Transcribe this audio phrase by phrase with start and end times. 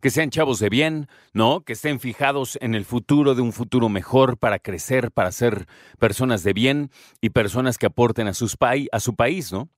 [0.00, 1.60] Que sean chavos de bien, ¿no?
[1.60, 5.66] Que estén fijados en el futuro de un futuro mejor para crecer, para ser
[5.98, 9.68] personas de bien y personas que aporten a, sus a su país, ¿no?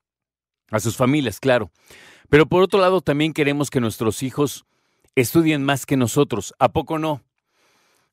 [0.70, 1.70] A sus familias, claro.
[2.30, 4.64] Pero por otro lado, también queremos que nuestros hijos
[5.14, 6.55] estudien más que nosotros.
[6.58, 7.22] ¿A poco no?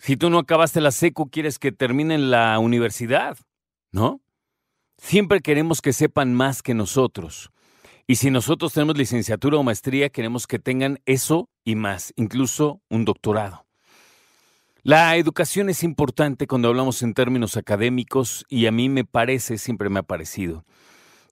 [0.01, 3.37] Si tú no acabaste la seco, quieres que terminen la universidad,
[3.91, 4.19] ¿no?
[4.97, 7.51] Siempre queremos que sepan más que nosotros.
[8.07, 13.05] Y si nosotros tenemos licenciatura o maestría, queremos que tengan eso y más, incluso un
[13.05, 13.67] doctorado.
[14.81, 19.89] La educación es importante cuando hablamos en términos académicos y a mí me parece, siempre
[19.89, 20.65] me ha parecido,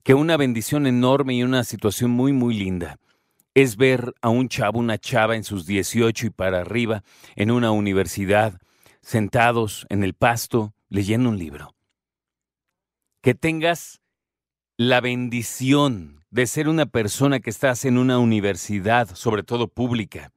[0.04, 3.00] que una bendición enorme y una situación muy, muy linda
[3.54, 7.02] es ver a un chavo, una chava en sus 18 y para arriba,
[7.36, 8.60] en una universidad,
[9.02, 11.74] sentados en el pasto, leyendo un libro.
[13.22, 14.00] Que tengas
[14.76, 20.32] la bendición de ser una persona que estás en una universidad, sobre todo pública,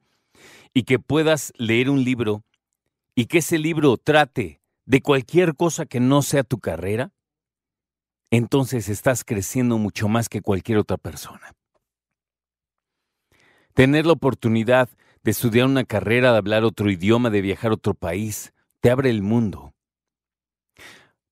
[0.74, 2.44] y que puedas leer un libro
[3.14, 7.12] y que ese libro trate de cualquier cosa que no sea tu carrera,
[8.30, 11.54] entonces estás creciendo mucho más que cualquier otra persona.
[13.74, 14.88] Tener la oportunidad
[15.24, 19.10] de estudiar una carrera, de hablar otro idioma, de viajar a otro país, te abre
[19.10, 19.74] el mundo.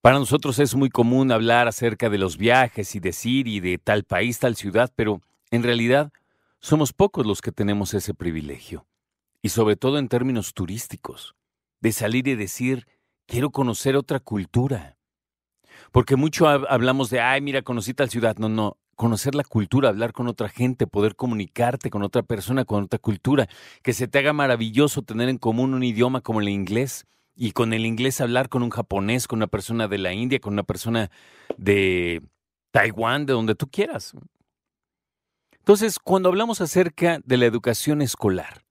[0.00, 4.02] Para nosotros es muy común hablar acerca de los viajes y decir y de tal
[4.02, 5.20] país, tal ciudad, pero
[5.52, 6.10] en realidad
[6.58, 8.88] somos pocos los que tenemos ese privilegio.
[9.40, 11.36] Y sobre todo en términos turísticos,
[11.80, 12.88] de salir y decir,
[13.26, 14.96] quiero conocer otra cultura.
[15.92, 18.36] Porque mucho hablamos de, ay, mira, conocí tal ciudad.
[18.38, 22.84] No, no, conocer la cultura, hablar con otra gente, poder comunicarte con otra persona, con
[22.84, 23.48] otra cultura,
[23.82, 27.04] que se te haga maravilloso tener en común un idioma como el inglés
[27.34, 30.52] y con el inglés hablar con un japonés, con una persona de la India, con
[30.52, 31.10] una persona
[31.56, 32.22] de
[32.70, 34.12] Taiwán, de donde tú quieras.
[35.58, 38.62] Entonces, cuando hablamos acerca de la educación escolar,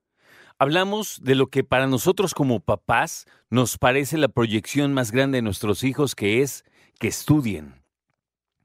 [0.60, 5.42] hablamos de lo que para nosotros como papás nos parece la proyección más grande de
[5.42, 6.64] nuestros hijos, que es
[7.00, 7.81] que estudien,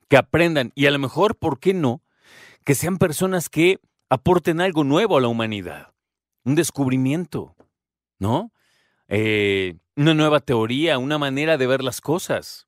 [0.09, 2.03] que aprendan y a lo mejor, ¿por qué no?
[2.65, 5.95] Que sean personas que aporten algo nuevo a la humanidad,
[6.45, 7.57] un descubrimiento,
[8.19, 8.53] ¿no?
[9.09, 12.67] Eh, una nueva teoría, una manera de ver las cosas.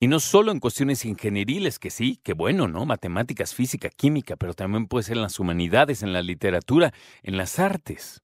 [0.00, 2.84] Y no solo en cuestiones ingenieriles, que sí, que bueno, ¿no?
[2.84, 6.92] Matemáticas, física, química, pero también puede ser en las humanidades, en la literatura,
[7.22, 8.22] en las artes.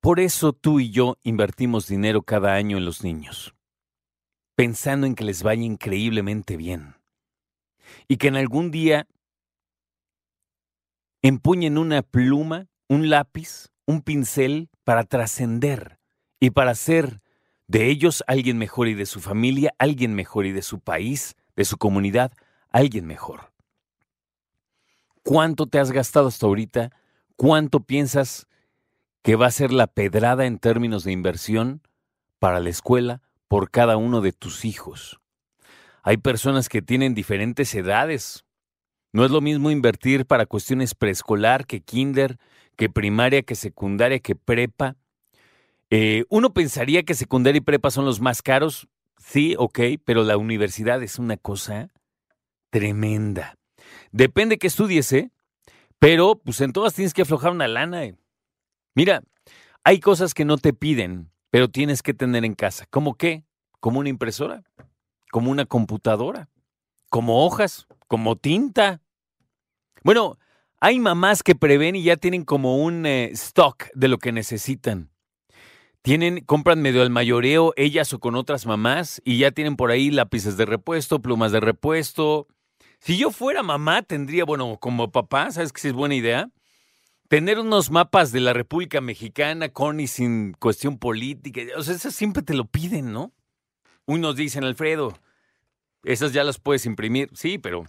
[0.00, 3.54] Por eso tú y yo invertimos dinero cada año en los niños
[4.58, 6.96] pensando en que les vaya increíblemente bien.
[8.08, 9.06] Y que en algún día
[11.22, 16.00] empuñen una pluma, un lápiz, un pincel para trascender
[16.40, 17.22] y para ser
[17.68, 21.64] de ellos alguien mejor y de su familia alguien mejor y de su país, de
[21.64, 22.32] su comunidad
[22.72, 23.52] alguien mejor.
[25.22, 26.90] ¿Cuánto te has gastado hasta ahorita?
[27.36, 28.48] ¿Cuánto piensas
[29.22, 31.80] que va a ser la pedrada en términos de inversión
[32.40, 35.20] para la escuela, por cada uno de tus hijos.
[36.02, 38.44] Hay personas que tienen diferentes edades.
[39.12, 42.38] No es lo mismo invertir para cuestiones preescolar que kinder,
[42.76, 44.96] que primaria, que secundaria, que prepa.
[45.90, 48.88] Eh, uno pensaría que secundaria y prepa son los más caros.
[49.18, 51.90] Sí, ok, pero la universidad es una cosa
[52.70, 53.56] tremenda.
[54.12, 55.30] Depende que estudies, ¿eh?
[55.98, 58.04] Pero pues en todas tienes que aflojar una lana.
[58.04, 58.14] Eh.
[58.94, 59.22] Mira,
[59.84, 62.86] hay cosas que no te piden, pero tienes que tener en casa.
[62.90, 63.44] ¿Cómo qué?
[63.80, 64.64] Como una impresora,
[65.30, 66.48] como una computadora,
[67.08, 69.00] como hojas, como tinta.
[70.02, 70.38] Bueno,
[70.80, 75.10] hay mamás que prevén y ya tienen como un eh, stock de lo que necesitan.
[76.02, 80.10] Tienen, compran medio al mayoreo, ellas o con otras mamás, y ya tienen por ahí
[80.10, 82.46] lápices de repuesto, plumas de repuesto.
[83.00, 86.50] Si yo fuera mamá, tendría, bueno, como papá, ¿sabes que si es buena idea?
[87.28, 91.60] Tener unos mapas de la República Mexicana con y sin cuestión política.
[91.76, 93.32] O sea, eso siempre te lo piden, ¿no?
[94.06, 95.18] Unos dicen, Alfredo,
[96.02, 97.30] esas ya las puedes imprimir.
[97.34, 97.84] Sí, pero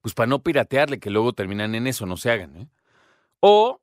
[0.00, 2.56] pues para no piratearle, que luego terminan en eso, no se hagan.
[2.56, 2.68] ¿eh?
[3.40, 3.80] O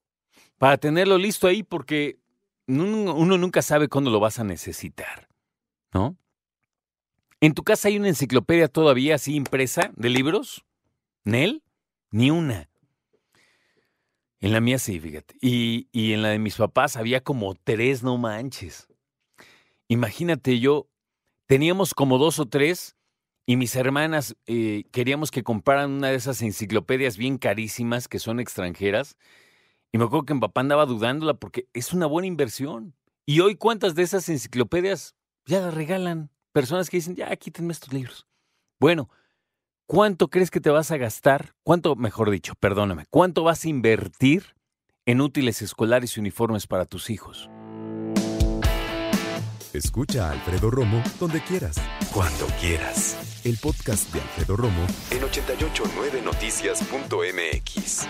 [0.57, 2.19] para tenerlo listo ahí porque
[2.65, 5.29] uno nunca sabe cuándo lo vas a necesitar,
[5.93, 6.17] ¿no?
[7.39, 10.65] ¿En tu casa hay una enciclopedia todavía así impresa de libros?
[11.23, 11.61] ¿Nel?
[12.09, 12.69] ni una.
[14.39, 15.35] En la mía sí, fíjate.
[15.41, 18.87] Y, y en la de mis papás había como tres, no manches.
[19.87, 20.87] Imagínate, yo
[21.47, 22.95] teníamos como dos o tres
[23.45, 28.39] y mis hermanas eh, queríamos que compraran una de esas enciclopedias bien carísimas que son
[28.39, 29.17] extranjeras.
[29.93, 32.93] Y me acuerdo que mi papá andaba dudándola porque es una buena inversión.
[33.25, 36.29] Y hoy, ¿cuántas de esas enciclopedias ya las regalan?
[36.51, 38.27] Personas que dicen, ya, quítenme estos libros.
[38.79, 39.09] Bueno,
[39.87, 41.55] ¿cuánto crees que te vas a gastar?
[41.63, 44.53] ¿Cuánto, mejor dicho, perdóname, cuánto vas a invertir
[45.05, 47.49] en útiles escolares y uniformes para tus hijos?
[49.73, 51.77] Escucha a Alfredo Romo donde quieras.
[52.13, 53.17] Cuando quieras.
[53.43, 58.07] El podcast de Alfredo Romo en 889noticias.mx.